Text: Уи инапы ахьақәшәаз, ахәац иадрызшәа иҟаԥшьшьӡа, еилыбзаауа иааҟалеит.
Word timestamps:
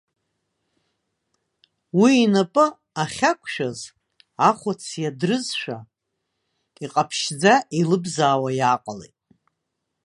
Уи 1.99 2.13
инапы 2.23 2.65
ахьақәшәаз, 3.01 3.79
ахәац 4.47 4.81
иадрызшәа 5.01 5.77
иҟаԥшьшьӡа, 6.83 7.53
еилыбзаауа 7.75 8.49
иааҟалеит. 8.59 9.17